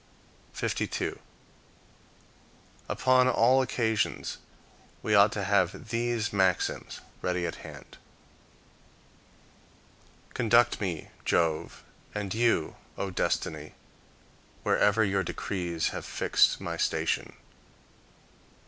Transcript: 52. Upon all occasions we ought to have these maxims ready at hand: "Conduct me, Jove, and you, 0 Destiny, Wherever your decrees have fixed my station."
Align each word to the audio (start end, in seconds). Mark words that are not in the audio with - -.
52. 0.53 1.19
Upon 2.89 3.29
all 3.29 3.61
occasions 3.61 4.39
we 5.03 5.13
ought 5.13 5.31
to 5.33 5.43
have 5.43 5.89
these 5.89 6.33
maxims 6.33 7.01
ready 7.21 7.45
at 7.45 7.57
hand: 7.57 7.99
"Conduct 10.33 10.81
me, 10.81 11.09
Jove, 11.23 11.83
and 12.15 12.33
you, 12.33 12.77
0 12.95 13.11
Destiny, 13.11 13.75
Wherever 14.63 15.03
your 15.03 15.21
decrees 15.21 15.89
have 15.89 16.03
fixed 16.07 16.59
my 16.59 16.77
station." 16.77 17.33